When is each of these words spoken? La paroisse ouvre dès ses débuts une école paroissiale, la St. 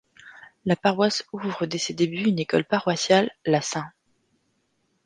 La 0.65 0.75
paroisse 0.75 1.23
ouvre 1.31 1.67
dès 1.67 1.77
ses 1.77 1.93
débuts 1.93 2.23
une 2.27 2.39
école 2.39 2.63
paroissiale, 2.65 3.29
la 3.45 3.61
St. 3.61 3.81